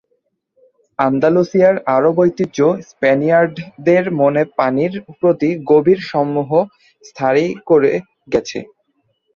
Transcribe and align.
আন্দালুসিয়ার 0.99 1.75
আরব 1.95 2.15
ঐতিহ্য 2.23 2.57
স্প্যানিয়ার্ডদের 2.89 4.05
মনে 4.19 4.43
পানির 4.57 4.93
প্রতি 5.19 5.49
গভীর 5.71 5.99
সম্মোহ 6.11 6.49
স্থায়ী 7.03 7.47
করে 7.69 7.91
গেছে। 8.33 8.59